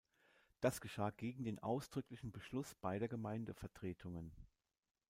[0.61, 4.31] Das geschah gegen den ausdrücklichen Beschluss beider Gemeindevertretungen.